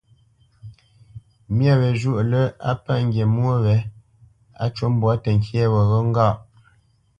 Myâ 1.55 1.73
wě 1.81 1.89
zhwôʼ 1.99 2.21
lə́ 2.31 2.43
á 2.69 2.71
pə̂ 2.83 2.95
ŋgi 3.05 3.23
mwô 3.35 3.53
wě, 3.65 3.75
á 4.63 4.65
cû 4.75 4.85
mbwǎ 4.93 5.11
tənkyé 5.23 5.63
wéghó 5.73 5.99
ŋgâʼ. 6.09 6.35